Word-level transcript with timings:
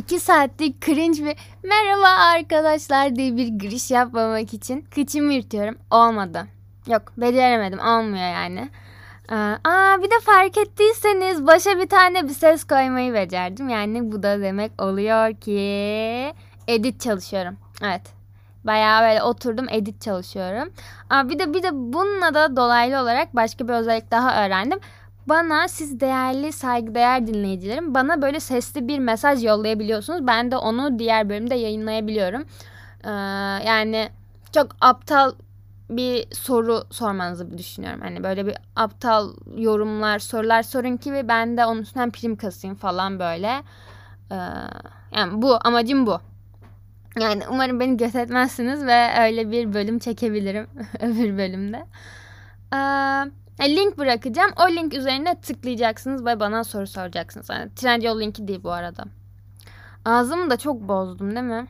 iki 0.00 0.20
saatlik 0.20 0.82
cringe 0.82 1.24
bir 1.24 1.36
merhaba 1.62 2.08
arkadaşlar 2.08 3.16
diye 3.16 3.36
bir 3.36 3.46
giriş 3.46 3.90
yapmamak 3.90 4.54
için 4.54 4.86
kıçımı 4.94 5.32
yırtıyorum. 5.32 5.78
Olmadı. 5.90 6.46
Yok 6.86 7.02
beceremedim 7.16 7.78
olmuyor 7.78 8.32
yani. 8.34 8.70
Ee, 9.32 9.34
Aa 9.64 9.98
bir 9.98 10.10
de 10.10 10.20
fark 10.22 10.58
ettiyseniz 10.58 11.46
başa 11.46 11.78
bir 11.78 11.88
tane 11.88 12.28
bir 12.28 12.34
ses 12.34 12.64
koymayı 12.64 13.14
becerdim. 13.14 13.68
Yani 13.68 14.12
bu 14.12 14.22
da 14.22 14.40
demek 14.40 14.82
oluyor 14.82 15.34
ki 15.34 16.34
edit 16.68 17.00
çalışıyorum. 17.00 17.56
Evet. 17.82 18.02
Bayağı 18.64 19.02
böyle 19.02 19.22
oturdum 19.22 19.66
edit 19.70 20.02
çalışıyorum. 20.02 20.72
Aa, 21.10 21.28
bir 21.28 21.38
de 21.38 21.54
bir 21.54 21.62
de 21.62 21.68
bununla 21.72 22.34
da 22.34 22.56
dolaylı 22.56 23.00
olarak 23.02 23.36
başka 23.36 23.68
bir 23.68 23.72
özellik 23.72 24.10
daha 24.10 24.46
öğrendim. 24.46 24.80
Bana 25.26 25.68
siz 25.68 26.00
değerli 26.00 26.52
saygıdeğer 26.52 27.26
dinleyicilerim 27.26 27.94
bana 27.94 28.22
böyle 28.22 28.40
sesli 28.40 28.88
bir 28.88 28.98
mesaj 28.98 29.44
yollayabiliyorsunuz. 29.44 30.26
Ben 30.26 30.50
de 30.50 30.56
onu 30.56 30.98
diğer 30.98 31.28
bölümde 31.28 31.54
yayınlayabiliyorum. 31.54 32.44
Ee, 33.04 33.10
yani 33.66 34.08
çok 34.54 34.76
aptal 34.80 35.32
bir 35.90 36.34
soru 36.34 36.84
sormanızı 36.90 37.58
düşünüyorum. 37.58 38.00
Hani 38.00 38.22
böyle 38.24 38.46
bir 38.46 38.54
aptal 38.76 39.32
yorumlar, 39.56 40.18
sorular 40.18 40.62
sorun 40.62 40.96
ki 40.96 41.24
ben 41.28 41.56
de 41.56 41.66
onun 41.66 41.82
üstünden 41.82 42.10
prim 42.10 42.36
kasayım 42.36 42.76
falan 42.76 43.18
böyle. 43.18 43.62
Ee, 44.30 44.36
yani 45.16 45.42
bu 45.42 45.58
amacım 45.64 46.06
bu. 46.06 46.20
Yani 47.20 47.42
umarım 47.50 47.80
beni 47.80 47.96
gözetmezsiniz 47.96 48.86
ve 48.86 49.20
öyle 49.20 49.50
bir 49.50 49.72
bölüm 49.74 49.98
çekebilirim 49.98 50.66
öbür 51.00 51.38
bölümde. 51.38 51.86
Ee, 52.74 53.30
link 53.64 53.98
bırakacağım. 53.98 54.50
O 54.56 54.68
link 54.68 54.94
üzerine 54.94 55.40
tıklayacaksınız 55.40 56.26
ve 56.26 56.40
bana 56.40 56.64
soru 56.64 56.86
soracaksınız. 56.86 57.50
Yani 57.50 57.74
Trendyol 57.74 58.20
linki 58.20 58.48
değil 58.48 58.60
bu 58.62 58.72
arada. 58.72 59.04
Ağzımı 60.04 60.50
da 60.50 60.56
çok 60.56 60.88
bozdum 60.88 61.36
değil 61.36 61.46
mi? 61.46 61.66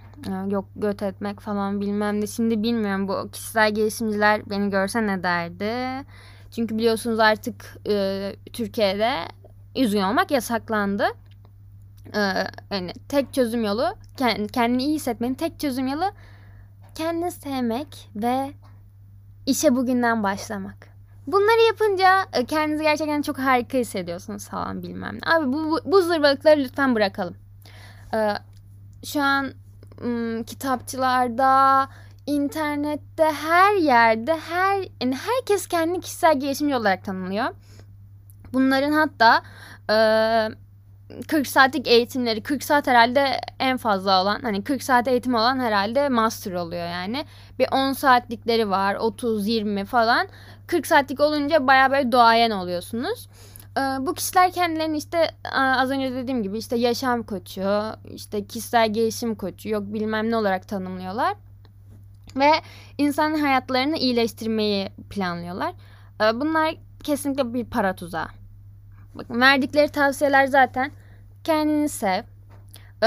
Yok 0.52 0.64
göt 0.77 1.02
etmek 1.02 1.41
falan 1.41 1.80
bilmem 1.80 2.22
de. 2.22 2.27
Şimdi 2.27 2.62
bilmiyorum 2.62 3.08
bu 3.08 3.30
kişisel 3.30 3.74
gelişimciler 3.74 4.50
beni 4.50 4.70
görse 4.70 5.06
ne 5.06 5.22
derdi. 5.22 6.06
Çünkü 6.50 6.78
biliyorsunuz 6.78 7.19
artık 7.19 7.77
e, 7.88 8.36
Türkiye'de 8.52 9.10
üzgün 9.77 10.02
olmak 10.02 10.30
yasaklandı. 10.30 11.04
E, 12.14 12.20
yani 12.70 12.92
tek 13.08 13.34
çözüm 13.34 13.64
yolu 13.64 13.86
kendini 14.52 14.84
iyi 14.84 14.94
hissetmenin 14.94 15.34
tek 15.34 15.60
çözüm 15.60 15.86
yolu 15.86 16.04
kendini 16.94 17.30
sevmek 17.30 18.10
ve 18.16 18.52
işe 19.47 19.77
bugünden 19.77 20.22
başlamak. 20.22 20.89
Bunları 21.26 21.66
yapınca 21.66 22.26
e, 22.32 22.44
kendinizi 22.44 22.82
gerçekten 22.82 23.22
çok 23.22 23.38
harika 23.38 23.78
hissediyorsunuz 23.78 24.48
falan 24.48 24.82
bilmem 24.82 25.14
ne. 25.14 25.34
Abi 25.34 25.52
bu, 25.52 25.70
bu, 25.70 25.80
bu 25.84 26.02
zırvalıkları 26.02 26.60
lütfen 26.60 26.94
bırakalım. 26.94 27.36
Ee, 28.14 28.34
şu 29.04 29.22
an 29.22 29.52
kitapçılarda, 30.46 31.88
internette, 32.26 33.24
her 33.24 33.74
yerde, 33.74 34.36
her 34.36 34.78
yani 34.78 35.16
herkes 35.16 35.66
kendi 35.66 36.00
kişisel 36.00 36.41
gelişimci 36.41 36.76
olarak 36.76 37.04
tanımlıyor. 37.04 37.46
Bunların 38.52 38.92
hatta 38.92 39.42
e, 39.91 39.96
40 41.28 41.47
saatlik 41.47 41.89
eğitimleri, 41.89 42.42
40 42.42 42.64
saat 42.64 42.86
herhalde 42.86 43.41
en 43.58 43.77
fazla 43.77 44.22
olan, 44.22 44.41
hani 44.42 44.64
40 44.64 44.83
saat 44.83 45.08
eğitim 45.08 45.34
olan 45.34 45.58
herhalde 45.58 46.08
master 46.08 46.53
oluyor 46.53 46.86
yani. 46.86 47.25
Bir 47.58 47.66
10 47.72 47.92
saatlikleri 47.92 48.70
var, 48.70 48.94
30, 48.94 49.47
20 49.48 49.84
falan. 49.84 50.28
40 50.66 50.86
saatlik 50.86 51.20
olunca 51.20 51.66
baya 51.66 51.91
böyle 51.91 52.12
doğayan 52.12 52.50
oluyorsunuz. 52.50 53.28
Ee, 53.77 53.81
bu 53.81 54.14
kişiler 54.14 54.53
kendilerini 54.53 54.97
işte 54.97 55.31
az 55.55 55.91
önce 55.91 56.14
dediğim 56.14 56.42
gibi 56.42 56.58
işte 56.58 56.77
yaşam 56.77 57.22
koçu, 57.22 57.83
işte 58.05 58.47
kişisel 58.47 58.92
gelişim 58.92 59.34
koçu, 59.34 59.69
yok 59.69 59.83
bilmem 59.86 60.31
ne 60.31 60.36
olarak 60.36 60.69
tanımlıyorlar. 60.69 61.34
Ve 62.36 62.50
insan 62.98 63.34
hayatlarını 63.34 63.97
iyileştirmeyi 63.97 64.88
planlıyorlar. 65.10 65.75
Ee, 66.20 66.41
bunlar 66.41 66.75
kesinlikle 67.03 67.54
bir 67.54 67.65
para 67.65 67.94
tuzağı. 67.94 68.28
Bakın 69.15 69.41
verdikleri 69.41 69.88
tavsiyeler 69.88 70.47
zaten 70.47 70.93
kendini 71.44 71.88
sev, 71.88 72.22
ee, 73.02 73.06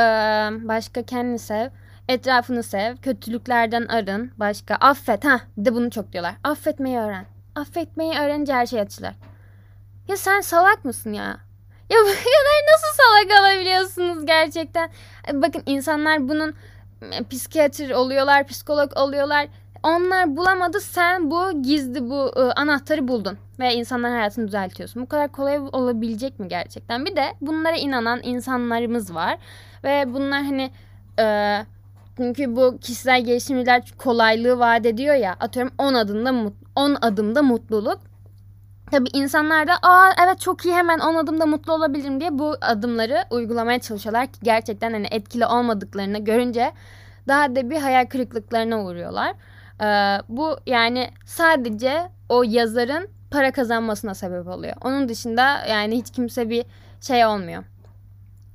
başka 0.67 1.03
kendini 1.03 1.39
sev, 1.39 1.69
etrafını 2.07 2.63
sev, 2.63 2.97
kötülüklerden 2.97 3.85
arın, 3.85 4.31
başka 4.37 4.75
affet. 4.75 5.25
Ha, 5.25 5.41
bir 5.57 5.65
de 5.65 5.73
bunu 5.73 5.91
çok 5.91 6.13
diyorlar. 6.13 6.35
Affetmeyi 6.43 6.97
öğren. 6.97 7.25
Affetmeyi 7.55 8.13
öğrenince 8.19 8.53
her 8.53 8.65
şey 8.65 8.81
açılır. 8.81 9.13
Ya 10.07 10.17
sen 10.17 10.41
salak 10.41 10.85
mısın 10.85 11.13
ya? 11.13 11.39
Ya 11.89 11.97
bu 11.99 12.07
kadar 12.07 12.59
nasıl 12.73 13.03
salak 13.03 13.39
olabiliyorsunuz 13.41 14.25
gerçekten? 14.25 14.89
Bakın 15.33 15.63
insanlar 15.65 16.29
bunun 16.29 16.55
psikiyatr 17.29 17.91
oluyorlar, 17.91 18.47
psikolog 18.47 18.97
oluyorlar. 18.97 19.47
Onlar 19.83 20.37
bulamadı 20.37 20.81
sen 20.81 21.31
bu 21.31 21.61
gizli 21.61 22.09
bu 22.09 22.31
ıı, 22.37 22.53
anahtarı 22.55 23.07
buldun 23.07 23.37
ve 23.59 23.73
insanların 23.73 24.13
hayatını 24.13 24.47
düzeltiyorsun. 24.47 25.01
Bu 25.01 25.07
kadar 25.07 25.31
kolay 25.31 25.57
olabilecek 25.57 26.39
mi 26.39 26.47
gerçekten? 26.47 27.05
Bir 27.05 27.15
de 27.15 27.25
bunlara 27.41 27.75
inanan 27.75 28.19
insanlarımız 28.23 29.15
var 29.15 29.37
ve 29.83 30.13
bunlar 30.13 30.43
hani 30.43 30.71
e, 31.19 31.57
çünkü 32.17 32.55
bu 32.55 32.77
kişisel 32.81 33.25
gelişimciler 33.25 33.93
kolaylığı 33.97 34.59
vaat 34.59 34.85
ediyor 34.85 35.15
ya. 35.15 35.35
Atıyorum 35.39 35.73
10 35.77 35.93
adımda 35.93 36.51
10 36.75 36.97
adımda 37.01 37.41
mutluluk. 37.41 37.99
Tabi 38.91 39.09
insanlar 39.13 39.67
da 39.67 39.73
aa 39.81 40.11
evet 40.23 40.39
çok 40.39 40.65
iyi 40.65 40.75
hemen 40.75 40.99
10 40.99 41.15
adımda 41.15 41.45
mutlu 41.45 41.73
olabilirim 41.73 42.19
diye 42.19 42.39
bu 42.39 42.55
adımları 42.61 43.25
uygulamaya 43.31 43.79
çalışıyorlar 43.79 44.27
ki 44.27 44.39
gerçekten 44.43 44.93
hani 44.93 45.07
etkili 45.11 45.45
olmadıklarını 45.45 46.19
görünce 46.19 46.71
daha 47.27 47.55
da 47.55 47.69
bir 47.69 47.77
hayal 47.77 48.05
kırıklıklarına 48.05 48.83
uğruyorlar. 48.85 49.33
Ee, 49.81 50.17
bu 50.29 50.57
yani 50.65 51.09
sadece 51.25 52.09
o 52.29 52.43
yazarın 52.43 53.09
para 53.31 53.51
kazanmasına 53.51 54.13
sebep 54.13 54.47
oluyor. 54.47 54.73
Onun 54.81 55.09
dışında 55.09 55.65
yani 55.65 55.97
hiç 55.97 56.11
kimse 56.11 56.49
bir 56.49 56.65
şey 57.01 57.25
olmuyor. 57.25 57.63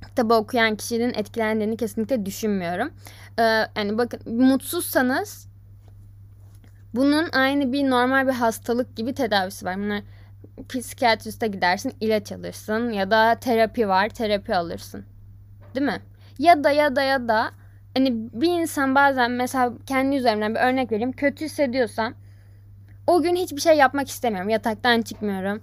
Kitabı 0.07 0.33
okuyan 0.33 0.75
kişinin 0.75 1.13
etkilendiğini 1.13 1.77
kesinlikle 1.77 2.25
düşünmüyorum. 2.25 2.91
Ee, 3.39 3.43
yani 3.75 3.97
bakın 3.97 4.39
mutsuzsanız 4.43 5.47
bunun 6.95 7.29
aynı 7.31 7.73
bir 7.73 7.89
normal 7.89 8.27
bir 8.27 8.33
hastalık 8.33 8.95
gibi 8.95 9.13
tedavisi 9.13 9.65
var. 9.65 9.77
Bunlar 9.77 10.01
psikiyatriste 10.69 11.47
gidersin 11.47 11.93
ilaç 11.99 12.31
alırsın 12.31 12.89
ya 12.89 13.11
da 13.11 13.35
terapi 13.35 13.87
var 13.87 14.09
terapi 14.09 14.55
alırsın. 14.55 15.05
Değil 15.75 15.85
mi? 15.85 16.01
Ya 16.39 16.63
da 16.63 16.71
ya 16.71 16.95
da 16.95 17.01
ya 17.01 17.27
da 17.27 17.51
hani 17.99 18.29
bir 18.33 18.61
insan 18.61 18.95
bazen 18.95 19.31
mesela 19.31 19.73
kendi 19.85 20.15
üzerimden 20.15 20.55
bir 20.55 20.59
örnek 20.59 20.91
vereyim. 20.91 21.11
Kötü 21.11 21.45
hissediyorsam 21.45 22.13
o 23.07 23.21
gün 23.21 23.35
hiçbir 23.35 23.61
şey 23.61 23.77
yapmak 23.77 24.07
istemiyorum. 24.07 24.49
Yataktan 24.49 25.01
çıkmıyorum. 25.01 25.61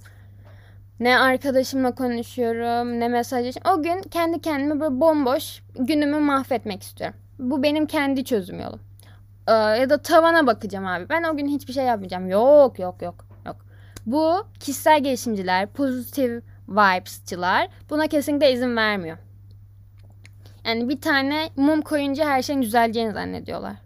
Ne 1.01 1.19
arkadaşımla 1.19 1.95
konuşuyorum 1.95 3.01
ne 3.01 3.09
mesaj 3.09 3.57
O 3.73 3.83
gün 3.83 4.03
kendi 4.03 4.41
kendime 4.41 4.81
böyle 4.81 5.01
bomboş 5.01 5.63
günümü 5.79 6.19
mahvetmek 6.19 6.83
istiyorum. 6.83 7.17
Bu 7.39 7.63
benim 7.63 7.87
kendi 7.87 8.25
çözüm 8.25 8.61
yolum. 8.61 8.81
Ee, 9.49 9.53
ya 9.53 9.91
da 9.91 10.03
tavana 10.03 10.47
bakacağım 10.47 10.87
abi. 10.87 11.09
Ben 11.09 11.23
o 11.23 11.37
gün 11.37 11.49
hiçbir 11.49 11.73
şey 11.73 11.85
yapmayacağım. 11.85 12.29
Yok 12.29 12.79
yok 12.79 13.03
yok. 13.03 13.27
Bu 14.07 14.47
kişisel 14.61 15.03
gelişimciler, 15.03 15.67
pozitif 15.67 16.43
vibes'çılar 16.69 17.69
buna 17.91 18.07
kesinlikle 18.07 18.53
izin 18.53 18.77
vermiyor. 18.77 19.19
Yani 20.67 20.89
bir 20.89 21.01
tane 21.01 21.51
mum 21.57 21.83
koyunca 21.83 22.29
her 22.29 22.43
şeyin 22.43 22.63
düzeleceğini 22.63 23.13
zannediyorlar. 23.13 23.77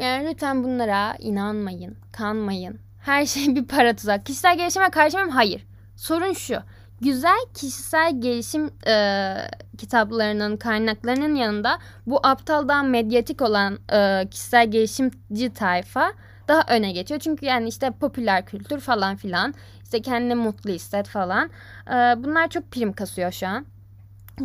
Yani 0.00 0.30
lütfen 0.30 0.64
bunlara 0.64 1.14
inanmayın, 1.18 1.96
kanmayın. 2.12 2.78
Her 3.00 3.26
şey 3.26 3.56
bir 3.56 3.66
para 3.66 3.96
tuzak. 3.96 4.26
Kişisel 4.26 4.56
gelişime 4.56 4.90
karşı 4.90 5.16
mıyım? 5.16 5.30
Hayır. 5.30 5.66
Sorun 5.96 6.32
şu. 6.32 6.56
Güzel 7.00 7.38
kişisel 7.54 8.20
gelişim 8.20 8.70
e, 8.86 9.36
kitaplarının, 9.78 10.56
kaynaklarının 10.56 11.34
yanında 11.34 11.78
bu 12.06 12.26
aptaldan 12.26 12.86
medyatik 12.86 13.42
olan 13.42 13.78
e, 13.92 14.28
kişisel 14.30 14.70
gelişimci 14.70 15.52
tayfa 15.54 16.12
daha 16.48 16.64
öne 16.68 16.92
geçiyor. 16.92 17.20
Çünkü 17.20 17.46
yani 17.46 17.68
işte 17.68 17.90
popüler 17.90 18.46
kültür 18.46 18.80
falan 18.80 19.16
filan 19.16 19.54
işte 19.82 20.02
kendini 20.02 20.34
mutlu 20.34 20.70
hisset 20.70 21.08
falan. 21.08 21.50
Ee, 21.88 21.92
bunlar 21.92 22.48
çok 22.48 22.70
prim 22.70 22.92
kasıyor 22.92 23.32
şu 23.32 23.46
an. 23.46 23.66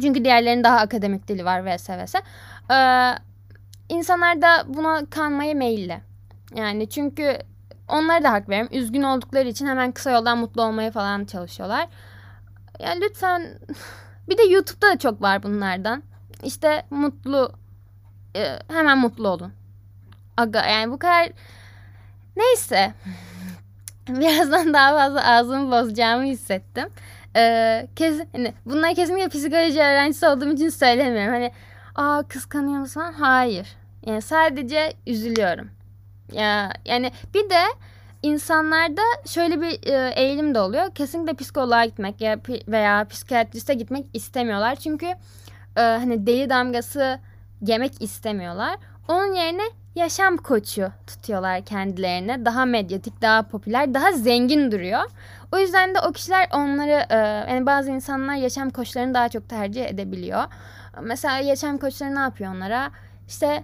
Çünkü 0.01 0.25
diğerlerinin 0.25 0.63
daha 0.63 0.77
akademik 0.77 1.27
dili 1.27 1.45
var 1.45 1.65
vs 1.65 1.89
vs. 1.89 2.15
Ee, 2.71 3.13
insanlar 3.89 4.41
da 4.41 4.65
buna 4.67 5.05
kanmaya 5.09 5.53
meyilli. 5.53 6.01
Yani 6.55 6.89
çünkü 6.89 7.37
onlara 7.87 8.23
da 8.23 8.31
hak 8.31 8.49
veririm. 8.49 8.69
Üzgün 8.71 9.03
oldukları 9.03 9.47
için 9.47 9.67
hemen 9.67 9.91
kısa 9.91 10.11
yoldan 10.11 10.37
mutlu 10.37 10.63
olmaya 10.63 10.91
falan 10.91 11.25
çalışıyorlar. 11.25 11.87
Yani 12.79 13.01
lütfen 13.01 13.59
bir 14.29 14.37
de 14.37 14.43
YouTube'da 14.43 14.87
da 14.87 14.97
çok 14.97 15.21
var 15.21 15.43
bunlardan. 15.43 16.03
İşte 16.43 16.85
mutlu 16.89 17.51
e, 18.35 18.59
hemen 18.67 18.97
mutlu 18.97 19.27
olun. 19.27 19.53
Aga 20.37 20.65
yani 20.65 20.91
bu 20.91 20.99
kadar 20.99 21.29
Neyse. 22.37 22.93
Birazdan 24.09 24.73
daha 24.73 24.97
fazla 24.97 25.25
ağzımı 25.31 25.71
bozacağımı 25.71 26.23
hissettim. 26.23 26.89
Ee, 27.37 27.87
kesin, 27.95 28.29
hani 28.31 28.53
bunlar 28.65 28.95
kesinlikle 28.95 29.27
psikoloji 29.27 29.79
öğrencisi 29.79 30.27
olduğum 30.27 30.53
için 30.53 30.69
söylemiyorum. 30.69 31.33
Hani 31.33 31.51
aa 31.95 32.23
kıskanıyor 32.27 32.79
musun? 32.79 33.01
Hayır. 33.19 33.67
Yani 34.05 34.21
sadece 34.21 34.93
üzülüyorum. 35.07 35.69
Ya 36.33 36.71
yani 36.85 37.11
bir 37.33 37.49
de 37.49 37.61
insanlarda 38.23 39.01
şöyle 39.25 39.61
bir 39.61 39.87
e, 39.93 40.13
eğilim 40.15 40.55
de 40.55 40.59
oluyor. 40.59 40.91
Kesinlikle 40.95 41.33
psikoloğa 41.33 41.85
gitmek 41.85 42.21
ya 42.21 42.39
veya 42.67 43.05
psikiyatriste 43.07 43.73
gitmek 43.73 44.05
istemiyorlar. 44.13 44.75
Çünkü 44.75 45.05
e, 45.75 45.81
hani 45.81 46.27
deli 46.27 46.49
damgası 46.49 47.19
yemek 47.61 48.01
istemiyorlar. 48.01 48.75
Onun 49.07 49.33
yerine 49.33 49.63
yaşam 49.95 50.37
koçu 50.37 50.91
tutuyorlar 51.07 51.65
kendilerine. 51.65 52.45
Daha 52.45 52.65
medyatik, 52.65 53.21
daha 53.21 53.43
popüler, 53.43 53.93
daha 53.93 54.11
zengin 54.11 54.71
duruyor. 54.71 55.01
O 55.51 55.59
yüzden 55.59 55.95
de 55.95 55.99
o 55.99 56.11
kişiler 56.11 56.49
onları 56.53 57.05
e, 57.09 57.17
yani 57.51 57.65
bazı 57.65 57.91
insanlar 57.91 58.35
yaşam 58.35 58.69
koçlarını 58.69 59.13
daha 59.13 59.29
çok 59.29 59.49
tercih 59.49 59.85
edebiliyor. 59.85 60.43
Mesela 61.01 61.37
yaşam 61.37 61.77
koçları 61.77 62.15
ne 62.15 62.19
yapıyor 62.19 62.55
onlara? 62.55 62.91
İşte 63.27 63.63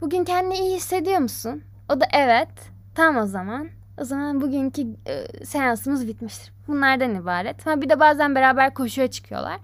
bugün 0.00 0.24
kendini 0.24 0.58
iyi 0.58 0.76
hissediyor 0.76 1.18
musun? 1.18 1.62
O 1.88 2.00
da 2.00 2.04
evet. 2.12 2.48
Tam 2.94 3.16
o 3.16 3.26
zaman. 3.26 3.68
O 4.00 4.04
zaman 4.04 4.40
bugünkü 4.40 4.82
e, 5.06 5.44
seansımız 5.44 6.08
bitmiştir. 6.08 6.52
Bunlardan 6.68 7.14
ibaret. 7.14 7.66
Ha, 7.66 7.80
bir 7.80 7.88
de 7.88 8.00
bazen 8.00 8.34
beraber 8.34 8.74
koşuya 8.74 9.10
çıkıyorlar. 9.10 9.58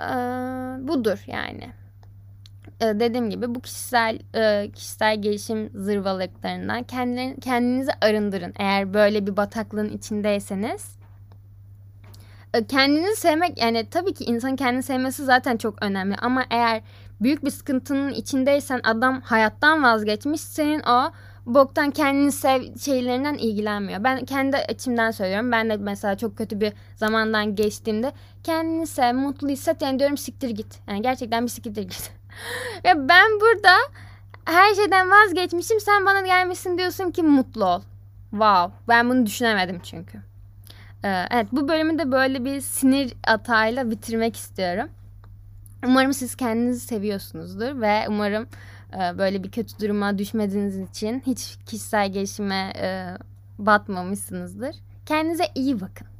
E, 0.00 0.08
budur 0.88 1.24
yani. 1.26 1.83
E, 2.80 3.00
dediğim 3.00 3.30
gibi 3.30 3.54
bu 3.54 3.60
kişisel 3.60 4.18
e, 4.34 4.70
kişisel 4.74 5.22
gelişim 5.22 5.70
zırvalıklarından 5.74 6.82
kendilerini, 6.82 7.40
kendinizi 7.40 7.90
arındırın. 8.00 8.52
Eğer 8.58 8.94
böyle 8.94 9.26
bir 9.26 9.36
bataklığın 9.36 9.88
içindeyseniz 9.88 10.96
e, 12.54 12.64
kendinizi 12.64 13.16
sevmek 13.16 13.62
yani 13.62 13.86
tabii 13.90 14.14
ki 14.14 14.24
insan 14.24 14.56
kendini 14.56 14.82
sevmesi 14.82 15.24
zaten 15.24 15.56
çok 15.56 15.82
önemli 15.82 16.16
ama 16.16 16.44
eğer 16.50 16.82
büyük 17.20 17.44
bir 17.44 17.50
sıkıntının 17.50 18.12
içindeysen 18.12 18.80
adam 18.84 19.20
hayattan 19.20 19.82
vazgeçmiş 19.82 20.40
senin 20.40 20.80
o 20.80 21.12
boktan 21.46 21.90
kendini 21.90 22.32
sev 22.32 22.76
şeylerinden 22.76 23.34
ilgilenmiyor. 23.34 24.04
Ben 24.04 24.24
kendi 24.24 24.56
açımdan 24.56 25.10
söylüyorum. 25.10 25.52
Ben 25.52 25.70
de 25.70 25.76
mesela 25.76 26.16
çok 26.16 26.38
kötü 26.38 26.60
bir 26.60 26.72
zamandan 26.96 27.54
geçtiğimde 27.54 28.12
kendini 28.42 28.86
sev, 28.86 29.14
mutlu 29.14 29.48
hisset 29.48 29.82
yani 29.82 29.98
diyorum 29.98 30.16
siktir 30.16 30.50
git. 30.50 30.80
Yani 30.88 31.02
gerçekten 31.02 31.44
bir 31.44 31.50
siktir 31.50 31.82
git. 31.82 32.10
Ve 32.84 33.08
ben 33.08 33.40
burada 33.40 33.76
her 34.44 34.74
şeyden 34.74 35.10
vazgeçmişim. 35.10 35.80
Sen 35.80 36.06
bana 36.06 36.20
gelmişsin 36.20 36.78
diyorsun 36.78 37.10
ki 37.10 37.22
mutlu 37.22 37.64
ol. 37.64 37.82
Wow. 38.30 38.72
Ben 38.88 39.10
bunu 39.10 39.26
düşünemedim 39.26 39.80
çünkü. 39.82 40.18
Ee, 41.04 41.26
evet 41.30 41.46
bu 41.52 41.68
bölümü 41.68 41.98
de 41.98 42.12
böyle 42.12 42.44
bir 42.44 42.60
sinir 42.60 43.14
atağıyla 43.26 43.90
bitirmek 43.90 44.36
istiyorum. 44.36 44.88
Umarım 45.86 46.12
siz 46.12 46.36
kendinizi 46.36 46.80
seviyorsunuzdur 46.80 47.80
ve 47.80 48.04
umarım 48.08 48.46
e, 48.92 49.18
böyle 49.18 49.44
bir 49.44 49.50
kötü 49.50 49.78
duruma 49.78 50.18
düşmediğiniz 50.18 50.78
için 50.78 51.22
hiç 51.26 51.56
kişisel 51.66 52.12
gelişime 52.12 52.72
e, 52.76 53.06
batmamışsınızdır. 53.58 54.76
Kendinize 55.06 55.44
iyi 55.54 55.80
bakın. 55.80 56.13